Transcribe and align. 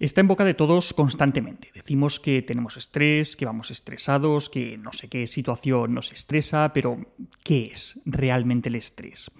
Está 0.00 0.22
en 0.22 0.28
boca 0.28 0.46
de 0.46 0.54
todos 0.54 0.94
constantemente. 0.94 1.70
Decimos 1.74 2.20
que 2.20 2.40
tenemos 2.40 2.78
estrés, 2.78 3.36
que 3.36 3.44
vamos 3.44 3.70
estresados, 3.70 4.48
que 4.48 4.78
no 4.78 4.94
sé 4.94 5.08
qué 5.08 5.26
situación 5.26 5.92
nos 5.92 6.10
estresa, 6.10 6.72
pero 6.72 6.96
¿qué 7.44 7.66
es 7.66 8.00
realmente 8.06 8.70
el 8.70 8.76
estrés? 8.76 9.30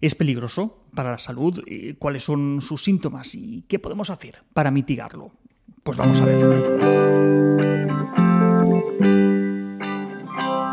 ¿Es 0.00 0.16
peligroso 0.16 0.82
para 0.92 1.12
la 1.12 1.18
salud? 1.18 1.62
Eh, 1.68 1.94
¿Cuáles 2.00 2.24
son 2.24 2.60
sus 2.60 2.82
síntomas 2.82 3.36
y 3.36 3.64
qué 3.68 3.78
podemos 3.78 4.10
hacer 4.10 4.42
para 4.52 4.72
mitigarlo? 4.72 5.30
Pues 5.84 5.96
vamos 5.96 6.20
a 6.20 6.24
verlo. 6.24 7.41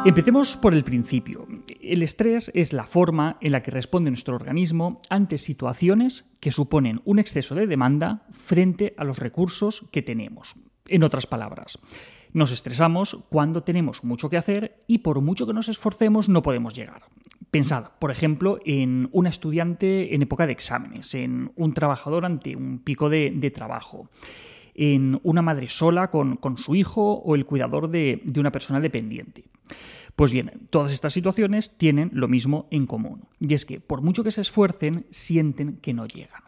Empecemos 0.06 0.56
por 0.56 0.74
el 0.74 0.86
principio. 0.86 1.46
El 1.82 2.04
estrés 2.04 2.50
es 2.54 2.72
la 2.72 2.86
forma 2.86 3.38
en 3.42 3.52
la 3.52 3.60
que 3.60 3.70
responde 3.70 4.10
nuestro 4.10 4.36
organismo 4.36 5.02
ante 5.10 5.38
situaciones 5.38 6.26
que 6.40 6.52
suponen 6.52 7.02
un 7.04 7.20
exceso 7.20 7.54
de 7.54 7.68
demanda 7.68 8.26
frente 8.32 8.94
a 8.98 9.04
los 9.04 9.20
recursos 9.20 9.86
que 9.92 10.02
tenemos. 10.02 10.56
En 10.88 11.04
otras 11.04 11.28
palabras, 11.28 11.80
nos 12.32 12.52
estresamos 12.52 13.18
cuando 13.30 13.64
tenemos 13.64 14.04
mucho 14.04 14.30
que 14.30 14.38
hacer 14.38 14.80
y 14.88 15.00
por 15.00 15.20
mucho 15.22 15.46
que 15.46 15.54
nos 15.54 15.68
esforcemos 15.68 16.30
no 16.30 16.42
podemos 16.42 16.74
llegar. 16.76 17.04
Pensad, 17.52 17.92
por 18.00 18.12
ejemplo, 18.12 18.60
en 18.66 19.10
una 19.12 19.30
estudiante 19.30 20.16
en 20.16 20.22
época 20.22 20.46
de 20.46 20.54
exámenes, 20.54 21.14
en 21.14 21.52
un 21.56 21.74
trabajador 21.74 22.26
ante 22.26 22.56
un 22.56 22.80
pico 22.80 23.10
de, 23.10 23.52
trabajo 23.54 24.08
en 24.82 25.20
una 25.24 25.42
madre 25.42 25.68
sola 25.68 26.10
con, 26.10 26.40
su 26.58 26.74
hijo 26.74 27.16
o 27.16 27.36
el 27.36 27.46
cuidador 27.46 27.90
de, 27.90 28.22
de 28.24 28.40
una 28.40 28.54
persona 28.54 28.80
dependiente. 28.80 29.44
Pues 30.16 30.32
bien, 30.32 30.68
todas 30.70 30.94
estas 30.94 31.12
situaciones 31.12 31.78
tienen 31.78 32.10
lo 32.14 32.30
mismo 32.30 32.68
en 32.72 32.86
común, 32.86 33.26
y 33.40 33.54
es 33.54 33.66
que 33.66 33.82
por 33.82 34.02
mucho 34.02 34.24
que 34.24 34.32
se 34.32 34.40
esfuercen, 34.40 35.06
sienten 35.10 35.78
que 35.78 35.94
no 35.94 36.06
llegan. 36.06 36.44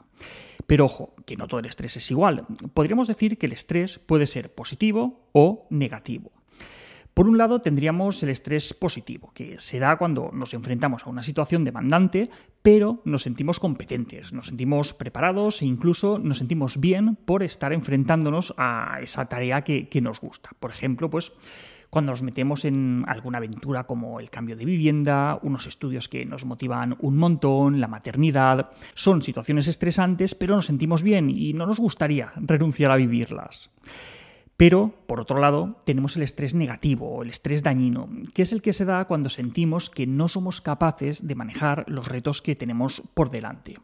Pero 0.66 0.86
ojo, 0.86 1.14
que 1.26 1.36
no 1.36 1.48
todo 1.48 1.60
el 1.60 1.66
estrés 1.66 1.98
es 1.98 2.10
igual. 2.10 2.46
Podríamos 2.74 3.10
decir 3.10 3.38
que 3.38 3.48
el 3.48 3.52
estrés 3.52 4.00
puede 4.00 4.26
ser 4.26 4.54
positivo 4.54 5.28
o 5.34 5.68
negativo. 5.70 6.32
Por 7.14 7.28
un 7.28 7.38
lado 7.38 7.60
tendríamos 7.60 8.24
el 8.24 8.30
estrés 8.30 8.74
positivo, 8.74 9.32
que 9.34 9.60
se 9.60 9.80
da 9.80 9.98
cuando 9.98 10.32
nos 10.34 10.54
enfrentamos 10.54 11.06
a 11.06 11.10
una 11.10 11.24
situación 11.24 11.66
demandante, 11.66 12.30
pero 12.62 13.02
nos 13.04 13.24
sentimos 13.24 13.60
competentes, 13.60 14.32
nos 14.32 14.48
sentimos 14.48 14.94
preparados 14.94 15.62
e 15.62 15.66
incluso 15.66 16.20
nos 16.20 16.38
sentimos 16.38 16.80
bien 16.80 17.18
por 17.18 17.44
estar 17.44 17.74
enfrentándonos 17.74 18.54
a 18.58 19.00
esa 19.02 19.26
tarea 19.26 19.64
que, 19.64 20.02
nos 20.02 20.22
gusta. 20.22 20.52
Por 20.60 20.72
ejemplo, 20.72 21.10
pues 21.10 21.34
cuando 21.90 22.14
nos 22.14 22.24
metemos 22.24 22.64
en 22.64 23.04
alguna 23.06 23.40
aventura 23.40 23.84
como 23.84 24.20
el 24.22 24.30
cambio 24.30 24.56
de 24.56 24.64
vivienda, 24.64 25.38
unos 25.44 25.68
estudios 25.68 26.08
que 26.08 26.26
nos 26.26 26.46
motivan 26.46 26.96
un 27.02 27.18
montón, 27.18 27.82
la 27.82 27.90
maternidad. 27.90 28.72
Son 28.94 29.22
situaciones 29.22 29.68
estresantes, 29.68 30.34
pero 30.34 30.56
nos 30.56 30.68
sentimos 30.68 31.04
bien 31.04 31.30
y 31.30 31.52
no 31.52 31.66
nos 31.66 31.80
gustaría 31.80 32.32
renunciar 32.38 32.90
a 32.90 32.96
vivirlas. 32.96 33.70
Pero, 34.62 34.94
por 35.08 35.20
otro 35.20 35.40
lado, 35.40 35.82
tenemos 35.86 36.18
el 36.18 36.22
estrés 36.22 36.54
negativo, 36.54 37.24
el 37.24 37.32
estrés 37.32 37.64
dañino, 37.64 38.08
que 38.36 38.44
es 38.44 38.54
el 38.54 38.62
que 38.62 38.74
se 38.74 38.86
da 38.86 39.06
cuando 39.06 39.28
sentimos 39.30 39.90
que 39.90 40.06
no 40.06 40.30
somos 40.30 40.62
capaces 40.62 41.26
de 41.26 41.34
manejar 41.34 41.84
los 41.88 42.08
retos 42.08 42.44
que 42.44 42.56
tenemos 42.56 43.02
por 43.16 43.32
delante. 43.32 43.80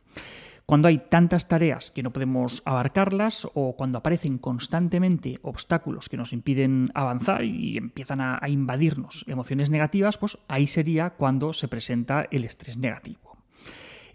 Cuando 0.68 0.88
hay 0.88 1.00
tantas 1.00 1.48
tareas 1.48 1.90
que 1.90 2.04
no 2.04 2.14
podemos 2.14 2.62
abarcarlas 2.64 3.48
o 3.56 3.76
cuando 3.76 3.98
aparecen 3.98 4.38
constantemente 4.38 5.40
obstáculos 5.42 6.10
que 6.10 6.18
nos 6.18 6.32
impiden 6.32 6.92
avanzar 6.94 7.44
y 7.44 7.78
empiezan 7.78 8.22
a, 8.22 8.40
invadirnos 8.48 9.26
emociones 9.28 9.72
negativas, 9.72 10.20
pues 10.20 10.38
ahí 10.48 10.68
sería 10.68 11.10
cuando 11.10 11.54
se 11.54 11.68
presenta 11.68 12.28
el 12.30 12.46
estrés 12.46 12.78
negativo. 12.78 13.27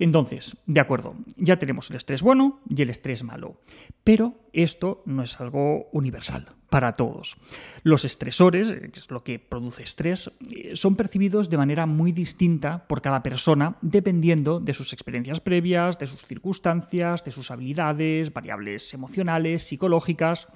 Entonces, 0.03 0.57
de 0.67 0.81
acuerdo, 0.81 1.15
ya 1.37 1.61
tenemos 1.61 1.89
el 1.91 1.97
estrés 1.97 2.23
bueno 2.23 2.61
y 2.69 2.83
el 2.83 2.91
estrés 2.91 3.23
malo, 3.23 3.61
pero 4.03 4.35
esto 4.53 5.05
no 5.07 5.23
es 5.23 5.41
algo 5.41 5.91
universal 5.93 6.57
para 6.71 6.95
todos. 6.95 7.37
Los 7.85 8.05
estresores, 8.05 8.73
que 8.73 8.91
es 8.99 9.09
lo 9.13 9.23
que 9.23 9.39
produce 9.39 9.85
estrés, 9.85 10.33
eh, 10.51 10.75
son 10.75 10.97
percibidos 10.97 11.51
de 11.51 11.57
manera 11.57 11.87
muy 11.87 12.11
distinta 12.11 12.89
por 12.89 13.01
cada 13.01 13.23
persona 13.23 13.77
dependiendo 13.81 14.59
de 14.59 14.75
sus 14.75 14.93
experiencias 14.93 15.39
previas, 15.39 16.01
de 16.01 16.09
sus 16.09 16.25
circunstancias, 16.25 17.23
de 17.23 17.31
sus 17.31 17.53
habilidades, 17.53 18.33
variables 18.33 18.93
emocionales, 18.95 19.63
psicológicas. 19.63 20.49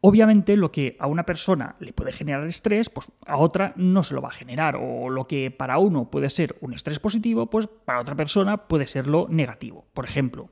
Obviamente 0.00 0.56
lo 0.56 0.70
que 0.70 0.96
a 1.00 1.08
una 1.08 1.24
persona 1.24 1.74
le 1.80 1.92
puede 1.92 2.12
generar 2.12 2.46
estrés, 2.46 2.88
pues 2.88 3.10
a 3.26 3.36
otra 3.36 3.72
no 3.76 4.04
se 4.04 4.14
lo 4.14 4.22
va 4.22 4.28
a 4.28 4.32
generar. 4.32 4.76
O 4.76 5.10
lo 5.10 5.24
que 5.24 5.50
para 5.50 5.78
uno 5.78 6.08
puede 6.08 6.30
ser 6.30 6.56
un 6.60 6.72
estrés 6.72 7.00
positivo, 7.00 7.50
pues 7.50 7.66
para 7.66 8.00
otra 8.00 8.14
persona 8.14 8.68
puede 8.68 8.86
serlo 8.86 9.26
negativo. 9.28 9.86
Por 9.92 10.04
ejemplo, 10.04 10.50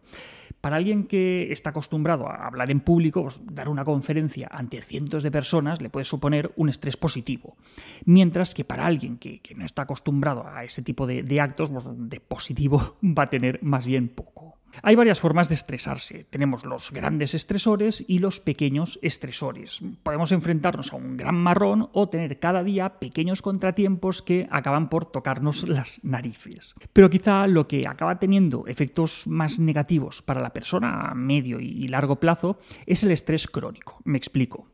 para 0.61 0.77
alguien 0.77 1.05
que 1.05 1.53
está 1.53 1.71
acostumbrado 1.71 2.29
a 2.29 2.47
hablar 2.47 2.73
en 2.73 2.81
público, 2.81 3.23
pues, 3.23 3.41
dar 3.45 3.69
una 3.69 3.85
conferencia 3.85 4.49
ante 4.51 4.81
cientos 4.81 5.23
de 5.23 5.31
personas 5.31 5.81
le 5.81 5.91
puede 5.91 6.05
suponer 6.05 6.53
un 6.57 6.69
estrés 6.69 6.97
positivo. 6.97 7.57
Mientras 8.05 8.53
que 8.53 8.65
para 8.65 8.87
alguien 8.87 9.17
que, 9.19 9.41
no 9.55 9.65
está 9.65 9.83
acostumbrado 9.83 10.45
a 10.47 10.65
ese 10.65 10.83
tipo 10.83 11.07
de, 11.07 11.23
de 11.23 11.41
actos, 11.41 11.71
pues, 11.71 11.87
de 11.89 12.19
positivo 12.21 12.97
va 13.03 13.25
a 13.25 13.31
tener 13.31 13.63
más 13.63 13.87
bien 13.87 14.09
poco. 14.09 14.46
Hay 14.83 14.95
varias 14.95 15.21
formas 15.21 15.49
de 15.49 15.55
estresarse. 15.55 16.25
Tenemos 16.25 16.65
los 16.65 16.91
grandes 16.91 17.35
estresores 17.35 18.05
y 18.07 18.19
los 18.19 18.41
pequeños 18.41 18.99
estresores. 19.03 19.81
Podemos 20.03 20.33
enfrentarnos 20.33 20.93
a 20.93 20.97
un 20.97 21.17
gran 21.17 21.35
marrón 21.35 21.89
o 21.93 22.09
tener 22.09 22.39
cada 22.39 22.63
día 22.63 22.99
pequeños 22.99 23.43
contratiempos 23.43 24.23
que 24.23 24.47
acaban 24.51 24.89
por 24.89 25.07
tocarnos 25.07 25.69
las 25.69 26.05
narices. 26.05 26.75
Pero 26.93 27.11
quizá 27.11 27.47
lo 27.47 27.67
que 27.69 27.87
acaba 27.87 28.19
teniendo 28.19 28.67
efectos 28.67 29.27
más 29.27 29.59
negativos 29.59 30.23
para 30.23 30.41
la 30.41 30.53
persona 30.53 31.11
a 31.11 31.15
medio 31.15 31.61
y 31.61 31.89
largo 31.89 32.17
plazo 32.17 32.59
es 32.87 33.03
el 33.05 33.11
estrés 33.11 33.47
crónico. 33.47 34.01
Me 34.05 34.19
explico. 34.19 34.69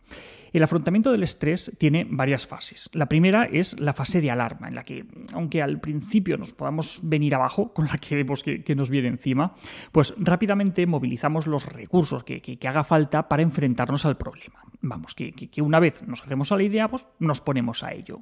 El 0.53 0.63
afrontamiento 0.63 1.13
del 1.13 1.23
estrés 1.23 1.73
tiene 1.79 2.07
varias 2.09 2.47
fases. 2.47 2.91
La 2.93 3.07
primera 3.07 3.45
es 3.45 3.79
la 3.81 3.95
fase 3.95 4.21
de 4.21 4.31
alarma, 4.31 4.69
en 4.69 4.75
la 4.75 4.83
que, 4.83 5.07
aunque 5.33 5.63
al 5.63 5.81
principio 5.81 6.37
nos 6.37 6.53
podamos 6.53 7.01
venir 7.03 7.35
abajo 7.35 7.73
con 7.73 7.87
la 7.87 7.97
que 7.97 8.17
vemos 8.17 8.43
que, 8.43 8.75
nos 8.77 8.91
viene 8.91 9.09
encima, 9.09 9.55
pues 9.93 10.15
rápidamente 10.19 10.87
movilizamos 10.87 11.47
los 11.47 11.67
recursos 11.67 12.25
que, 12.25 12.59
haga 12.67 12.85
falta 12.85 13.29
para 13.29 13.43
enfrentarnos 13.43 14.05
al 14.05 14.17
problema. 14.17 14.63
Vamos, 14.83 15.15
que, 15.15 15.33
una 15.63 15.81
vez 15.81 16.03
nos 16.07 16.23
hacemos 16.23 16.53
a 16.53 16.57
la 16.57 16.65
idea, 16.65 16.89
pues 16.89 17.07
nos 17.19 17.41
ponemos 17.41 17.83
a 17.83 17.93
ello. 17.93 18.21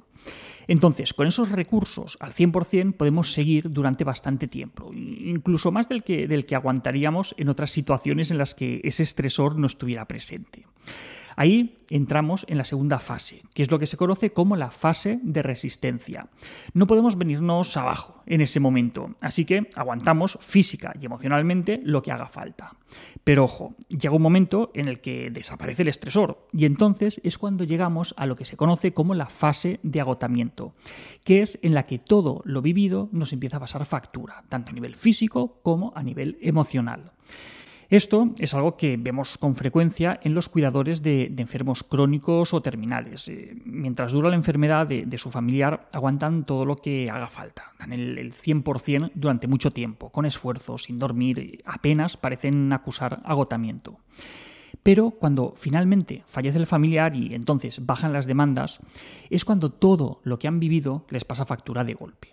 Entonces, 0.67 1.13
con 1.13 1.27
esos 1.27 1.49
recursos 1.49 2.17
al 2.21 2.33
100% 2.33 2.95
podemos 2.95 3.33
seguir 3.33 3.71
durante 3.71 4.03
bastante 4.03 4.47
tiempo, 4.47 4.91
incluso 4.93 5.71
más 5.71 5.89
del 5.89 6.03
que, 6.03 6.27
del 6.27 6.45
que 6.45 6.55
aguantaríamos 6.55 7.35
en 7.37 7.49
otras 7.49 7.71
situaciones 7.71 8.31
en 8.31 8.37
las 8.37 8.55
que 8.55 8.79
ese 8.83 9.03
estresor 9.03 9.57
no 9.57 9.67
estuviera 9.67 10.07
presente. 10.07 10.65
Ahí 11.35 11.77
entramos 11.89 12.45
en 12.47 12.57
la 12.57 12.65
segunda 12.65 12.99
fase, 12.99 13.41
que 13.53 13.61
es 13.61 13.71
lo 13.71 13.77
que 13.77 13.85
se 13.85 13.97
conoce 13.97 14.31
como 14.31 14.55
la 14.55 14.71
fase 14.71 15.19
de 15.23 15.41
resistencia. 15.41 16.29
No 16.73 16.87
podemos 16.87 17.17
venirnos 17.17 17.75
abajo 17.77 18.23
en 18.25 18.41
ese 18.41 18.59
momento, 18.59 19.15
así 19.21 19.45
que 19.45 19.69
aguantamos 19.75 20.37
física 20.41 20.93
y 20.99 21.05
emocionalmente 21.05 21.81
lo 21.83 22.01
que 22.01 22.11
haga 22.11 22.27
falta. 22.27 22.75
Pero 23.23 23.43
ojo, 23.43 23.75
llega 23.89 24.15
un 24.15 24.21
momento 24.21 24.71
en 24.73 24.87
el 24.87 25.01
que 25.01 25.29
desaparece 25.31 25.81
el 25.83 25.89
estresor 25.89 26.47
y 26.53 26.65
entonces 26.65 27.19
es 27.23 27.37
cuando 27.37 27.63
llegamos 27.63 28.13
a 28.17 28.25
lo 28.25 28.35
que 28.35 28.45
se 28.45 28.57
conoce 28.57 28.93
como 28.93 29.13
la 29.13 29.27
fase 29.27 29.79
de 29.83 30.01
agotamiento, 30.01 30.73
que 31.23 31.41
es 31.41 31.59
en 31.61 31.73
la 31.73 31.83
que 31.83 31.99
todo 31.99 32.41
lo 32.45 32.61
vivido 32.61 33.09
nos 33.11 33.33
empieza 33.33 33.57
a 33.57 33.61
pasar 33.61 33.85
factura, 33.85 34.43
tanto 34.49 34.71
a 34.71 34.73
nivel 34.73 34.95
físico 34.95 35.59
como 35.63 35.93
a 35.95 36.03
nivel 36.03 36.37
emocional. 36.41 37.11
Esto 37.91 38.33
es 38.37 38.53
algo 38.53 38.77
que 38.77 38.95
vemos 38.95 39.37
con 39.37 39.53
frecuencia 39.53 40.17
en 40.23 40.33
los 40.33 40.47
cuidadores 40.47 41.03
de, 41.03 41.25
enfermos 41.37 41.83
crónicos 41.83 42.53
o 42.53 42.61
terminales. 42.61 43.27
Eh, 43.27 43.53
mientras 43.65 44.13
dura 44.13 44.29
la 44.29 44.37
enfermedad 44.37 44.87
de, 44.87 45.17
su 45.17 45.29
familiar, 45.29 45.89
aguantan 45.91 46.45
todo 46.45 46.63
lo 46.63 46.77
que 46.77 47.09
haga 47.09 47.27
falta, 47.27 47.73
dan 47.77 47.91
el, 47.91 48.17
el 48.17 48.31
100% 48.33 49.11
durante 49.13 49.47
mucho 49.47 49.73
tiempo, 49.73 50.09
con 50.09 50.25
esfuerzo, 50.25 50.77
sin 50.77 50.99
dormir, 50.99 51.61
apenas 51.65 52.15
parecen 52.15 52.71
acusar 52.71 53.21
agotamiento. 53.25 53.99
Pero 54.83 55.11
cuando 55.11 55.53
finalmente 55.57 56.23
fallece 56.27 56.59
el 56.59 56.67
familiar 56.67 57.13
y 57.13 57.35
entonces 57.35 57.85
bajan 57.85 58.13
las 58.13 58.25
demandas, 58.25 58.79
es 59.29 59.43
cuando 59.43 59.69
todo 59.69 60.21
lo 60.23 60.37
que 60.37 60.47
han 60.47 60.61
vivido 60.61 61.05
les 61.09 61.25
pasa 61.25 61.45
factura 61.45 61.83
de 61.83 61.95
golpe. 61.95 62.29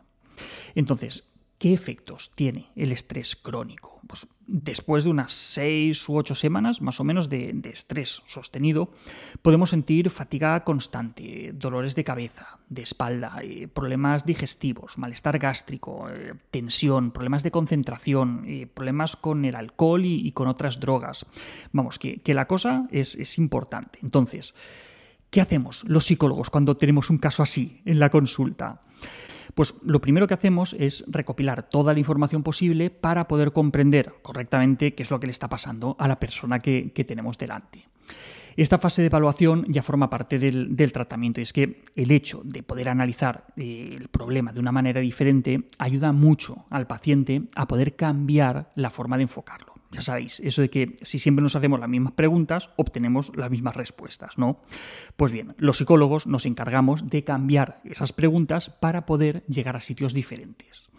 Entonces, 0.77 1.25
¿Qué 1.59 1.73
efectos 1.73 2.31
tiene 2.37 2.71
el 2.77 2.93
estrés 2.93 3.35
crónico? 3.35 3.98
Pues 4.09 4.27
después 4.47 5.05
de 5.05 5.11
unas 5.11 5.33
seis 5.33 6.09
u 6.09 6.17
ocho 6.17 6.35
semanas 6.35 6.81
más 6.81 6.99
o 6.99 7.05
menos 7.05 7.29
de, 7.29 7.61
estrés 7.71 8.23
sostenido, 8.25 8.91
podemos 9.43 9.71
sentir 9.71 10.09
fatiga 10.09 10.65
constante, 10.65 11.53
dolores 11.53 11.95
de 11.95 12.05
cabeza, 12.05 12.59
de 12.71 12.83
espalda, 12.83 13.39
eh, 13.43 13.69
problemas 13.69 14.25
digestivos, 14.25 14.97
malestar 14.97 15.39
gástrico, 15.39 16.09
eh, 16.09 16.33
tensión, 16.51 17.11
problemas 17.11 17.43
de 17.43 17.51
concentración, 17.51 18.45
eh, 18.47 18.67
problemas 18.67 19.15
con 19.15 19.45
el 19.45 19.55
alcohol 19.55 20.07
y, 20.07 20.33
con 20.33 20.49
otras 20.49 20.81
drogas. 20.81 21.27
Vamos, 21.73 21.99
que, 21.99 22.23
la 22.35 22.47
cosa 22.47 22.89
es, 22.91 23.15
es 23.15 23.37
importante. 23.37 23.99
Entonces, 24.03 24.55
¿qué 25.31 25.43
hacemos 25.43 25.85
los 25.85 26.07
psicólogos 26.07 26.49
cuando 26.49 26.77
tenemos 26.77 27.11
un 27.11 27.19
caso 27.19 27.43
así 27.43 27.83
en 27.85 27.99
la 27.99 28.09
consulta? 28.09 28.81
Pues 29.59 29.75
lo 29.83 30.01
primero 30.01 30.29
que 30.29 30.35
hacemos 30.35 30.77
es 30.79 31.05
recopilar 31.09 31.69
toda 31.69 31.93
la 31.93 31.99
información 31.99 32.45
posible 32.45 32.91
para 32.91 33.27
poder 33.27 33.51
comprender 33.51 34.15
correctamente 34.23 34.95
qué 34.95 35.03
es 35.03 35.11
lo 35.11 35.19
que 35.19 35.27
le 35.27 35.33
está 35.33 35.49
pasando 35.49 35.97
a 35.99 36.07
la 36.07 36.21
persona 36.21 36.61
que, 36.61 36.93
tenemos 37.05 37.39
delante. 37.39 37.89
Esta 38.57 38.79
fase 38.79 39.03
de 39.03 39.07
evaluación 39.07 39.65
ya 39.67 39.83
forma 39.83 40.09
parte 40.09 40.39
del, 40.39 40.93
tratamiento 40.93 41.41
y 41.41 41.43
es 41.43 41.53
que 41.53 41.83
el 41.97 42.13
hecho 42.13 42.41
de 42.45 42.63
poder 42.63 42.89
analizar 42.89 43.47
eh, 43.57 43.97
el 43.99 44.07
problema 44.07 44.53
de 44.53 44.61
una 44.61 44.71
manera 44.71 45.01
diferente 45.01 45.65
ayuda 45.79 46.13
mucho 46.13 46.67
al 46.71 46.87
paciente 46.87 47.43
a 47.57 47.67
poder 47.67 47.97
cambiar 47.97 48.71
la 48.77 48.91
forma 48.91 49.17
de 49.17 49.25
enfocarlo. 49.25 49.78
Ya 49.91 50.03
sabéis, 50.03 50.41
eso 50.41 50.61
de 50.61 50.69
que 50.69 50.97
si 51.01 51.19
siempre 51.19 51.43
nos 51.43 51.57
hacemos 51.57 51.81
las 51.81 51.89
mismas 51.89 52.13
preguntas, 52.13 52.71
obtenemos 52.77 53.33
las 53.35 53.51
mismas 53.51 53.75
respuestas, 53.75 54.37
¿no? 54.37 54.61
Pues 55.17 55.33
bien, 55.33 55.55
los 55.57 55.79
psicólogos 55.79 56.27
nos 56.27 56.45
encargamos 56.45 57.09
de 57.09 57.25
cambiar 57.25 57.81
esas 57.85 58.13
preguntas 58.13 58.69
para 58.69 59.07
poder 59.07 59.45
llegar 59.47 59.77
a 59.77 59.81
sitios 59.81 60.13
diferentes. 60.13 60.91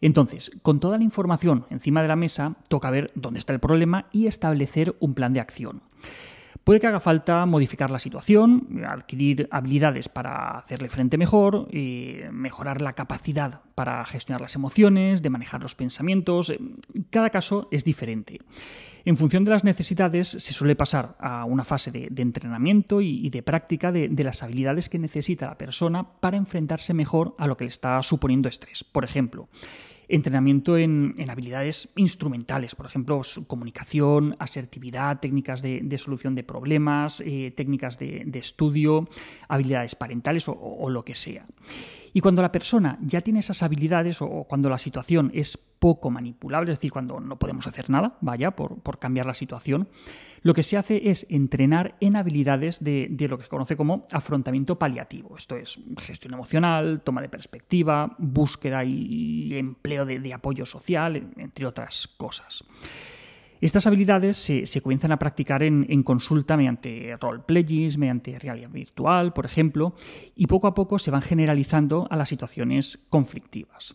Entonces, 0.00 0.50
con 0.62 0.80
toda 0.80 0.98
la 0.98 1.04
información 1.04 1.66
encima 1.70 2.02
de 2.02 2.08
la 2.08 2.16
mesa, 2.16 2.56
toca 2.68 2.90
ver 2.90 3.10
dónde 3.14 3.38
está 3.38 3.52
el 3.52 3.60
problema 3.60 4.06
y 4.12 4.26
establecer 4.26 4.96
un 4.98 5.14
plan 5.14 5.32
de 5.32 5.40
acción. 5.40 5.82
Puede 6.64 6.78
que 6.78 6.86
haga 6.86 7.00
falta 7.00 7.44
modificar 7.44 7.90
la 7.90 7.98
situación, 7.98 8.82
adquirir 8.86 9.48
habilidades 9.50 10.08
para 10.08 10.58
hacerle 10.58 10.88
frente 10.88 11.18
mejor, 11.18 11.66
y 11.72 12.18
mejorar 12.30 12.80
la 12.80 12.92
capacidad 12.92 13.62
para 13.74 14.04
gestionar 14.04 14.40
las 14.40 14.54
emociones, 14.54 15.22
de 15.22 15.30
manejar 15.30 15.60
los 15.60 15.74
pensamientos. 15.74 16.52
Cada 17.10 17.30
caso 17.30 17.68
es 17.72 17.84
diferente. 17.84 18.38
En 19.04 19.16
función 19.16 19.44
de 19.44 19.50
las 19.50 19.64
necesidades, 19.64 20.28
se 20.28 20.52
suele 20.52 20.76
pasar 20.76 21.16
a 21.18 21.44
una 21.44 21.64
fase 21.64 21.90
de, 21.90 22.22
entrenamiento 22.22 23.00
y, 23.00 23.28
de 23.30 23.42
práctica 23.42 23.90
de, 23.90 24.08
de, 24.08 24.24
las 24.24 24.44
habilidades 24.44 24.88
que 24.88 25.00
necesita 25.00 25.46
la 25.46 25.58
persona 25.58 26.20
para 26.20 26.36
enfrentarse 26.36 26.94
mejor 26.94 27.34
a 27.38 27.48
lo 27.48 27.56
que 27.56 27.64
le 27.64 27.70
está 27.70 28.00
suponiendo 28.02 28.48
estrés. 28.48 28.84
Por 28.84 29.02
ejemplo, 29.02 29.48
entrenamiento 30.12 30.76
en, 30.76 31.14
habilidades 31.28 31.88
instrumentales, 31.96 32.74
por 32.74 32.84
ejemplo, 32.84 33.22
comunicación, 33.46 34.36
asertividad, 34.38 35.20
técnicas 35.20 35.62
de, 35.62 35.98
solución 35.98 36.34
de 36.34 36.44
problemas, 36.44 37.22
eh, 37.24 37.52
técnicas 37.56 37.98
de, 37.98 38.30
estudio, 38.34 39.06
habilidades 39.48 39.94
parentales 39.94 40.44
o, 40.48 40.90
lo 40.90 41.02
que 41.02 41.14
sea. 41.14 41.46
Y 42.12 42.20
cuando 42.20 42.42
la 42.42 42.52
persona 42.52 42.96
ya 43.00 43.20
tiene 43.20 43.40
esas 43.40 43.62
habilidades 43.62 44.20
o 44.20 44.44
cuando 44.44 44.68
la 44.68 44.78
situación 44.78 45.30
es 45.34 45.58
poco 45.82 46.10
manipulable, 46.10 46.70
es 46.70 46.78
decir, 46.78 46.92
cuando 46.92 47.18
no 47.18 47.40
podemos 47.40 47.66
hacer 47.66 47.90
nada, 47.90 48.16
vaya, 48.20 48.52
por, 48.52 48.98
cambiar 49.00 49.26
la 49.26 49.34
situación, 49.34 49.88
lo 50.42 50.54
que 50.54 50.62
se 50.62 50.76
hace 50.76 51.10
es 51.10 51.26
entrenar 51.28 51.96
en 51.98 52.14
habilidades 52.14 52.84
de, 52.84 53.08
lo 53.28 53.36
que 53.36 53.42
se 53.42 53.48
conoce 53.48 53.76
como 53.76 54.06
afrontamiento 54.12 54.78
paliativo. 54.78 55.36
Esto 55.36 55.56
es 55.56 55.80
gestión 55.98 56.34
emocional, 56.34 57.00
toma 57.02 57.20
de 57.20 57.28
perspectiva, 57.28 58.14
búsqueda 58.18 58.84
y 58.84 59.56
empleo 59.56 60.06
de, 60.06 60.32
apoyo 60.32 60.64
social, 60.66 61.16
entre 61.36 61.66
otras 61.66 62.06
cosas. 62.16 62.64
Estas 63.62 63.86
habilidades 63.86 64.36
se, 64.38 64.80
comienzan 64.80 65.12
a 65.12 65.20
practicar 65.20 65.62
en, 65.62 66.02
consulta 66.02 66.56
mediante 66.56 67.16
roleplaying, 67.20 67.96
mediante 67.96 68.36
realidad 68.36 68.70
virtual, 68.70 69.32
por 69.32 69.46
ejemplo, 69.46 69.94
y 70.34 70.48
poco 70.48 70.66
a 70.66 70.74
poco 70.74 70.98
se 70.98 71.12
van 71.12 71.22
generalizando 71.22 72.08
a 72.10 72.16
las 72.16 72.28
situaciones 72.28 72.98
conflictivas. 73.08 73.94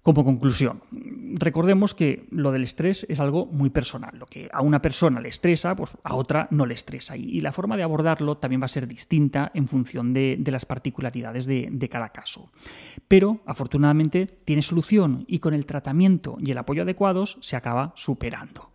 Como 0.00 0.24
conclusión, 0.24 0.84
recordemos 0.92 1.96
que 1.96 2.28
lo 2.30 2.52
del 2.52 2.62
estrés 2.62 3.04
es 3.08 3.18
algo 3.18 3.46
muy 3.46 3.70
personal. 3.70 4.16
Lo 4.16 4.26
que 4.26 4.48
a 4.52 4.62
una 4.62 4.80
persona 4.80 5.20
le 5.20 5.30
estresa, 5.30 5.74
pues 5.74 5.98
a 6.04 6.14
otra 6.14 6.46
no 6.52 6.64
le 6.64 6.74
estresa. 6.74 7.16
Y, 7.16 7.40
la 7.40 7.50
forma 7.50 7.76
de 7.76 7.82
abordarlo 7.82 8.36
también 8.36 8.60
va 8.60 8.66
a 8.66 8.68
ser 8.68 8.86
distinta 8.86 9.50
en 9.54 9.66
función 9.66 10.12
de, 10.12 10.38
las 10.46 10.66
particularidades 10.66 11.46
de, 11.46 11.68
de, 11.68 11.88
cada 11.88 12.10
caso. 12.10 12.52
Pero, 13.08 13.40
afortunadamente, 13.44 14.26
tiene 14.44 14.62
solución 14.62 15.24
y 15.26 15.40
con 15.40 15.52
el 15.52 15.66
tratamiento 15.66 16.36
y 16.38 16.52
el 16.52 16.58
apoyo 16.58 16.82
adecuados 16.82 17.38
se 17.40 17.56
acaba 17.56 17.92
superando. 17.96 18.73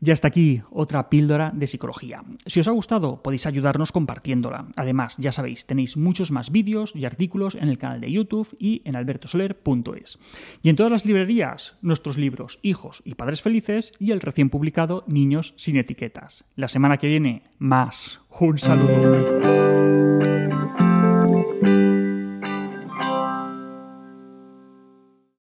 Y 0.00 0.12
hasta 0.12 0.28
aquí 0.28 0.62
otra 0.70 1.10
píldora 1.10 1.50
de 1.52 1.66
psicología. 1.66 2.22
Si 2.46 2.60
os 2.60 2.68
ha 2.68 2.72
gustado, 2.72 3.20
podéis 3.20 3.46
ayudarnos 3.46 3.90
compartiéndola. 3.90 4.68
Además, 4.76 5.16
ya 5.18 5.32
sabéis, 5.32 5.66
tenéis 5.66 5.96
muchos 5.96 6.30
más 6.30 6.52
vídeos 6.52 6.94
y 6.94 7.04
artículos 7.04 7.56
en 7.56 7.68
el 7.68 7.78
canal 7.78 8.00
de 8.00 8.12
YouTube 8.12 8.54
y 8.60 8.82
en 8.84 8.94
albertosoler.es. 8.94 10.18
Y 10.62 10.68
en 10.68 10.76
todas 10.76 10.92
las 10.92 11.04
librerías, 11.04 11.76
nuestros 11.82 12.16
libros 12.16 12.60
Hijos 12.62 13.02
y 13.04 13.14
Padres 13.14 13.42
Felices 13.42 13.92
y 13.98 14.12
el 14.12 14.20
recién 14.20 14.50
publicado 14.50 15.02
Niños 15.08 15.54
sin 15.56 15.76
etiquetas. 15.76 16.44
La 16.54 16.68
semana 16.68 16.98
que 16.98 17.08
viene, 17.08 17.42
más. 17.58 18.20
Un 18.38 18.58
saludo. 18.58 19.97